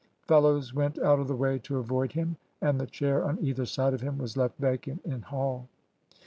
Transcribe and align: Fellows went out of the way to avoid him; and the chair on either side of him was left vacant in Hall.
Fellows 0.23 0.73
went 0.73 0.97
out 0.97 1.19
of 1.19 1.27
the 1.27 1.35
way 1.35 1.59
to 1.59 1.77
avoid 1.77 2.13
him; 2.13 2.35
and 2.59 2.81
the 2.81 2.87
chair 2.87 3.23
on 3.23 3.37
either 3.39 3.67
side 3.67 3.93
of 3.93 4.01
him 4.01 4.17
was 4.17 4.35
left 4.35 4.57
vacant 4.57 5.05
in 5.05 5.21
Hall. 5.21 5.67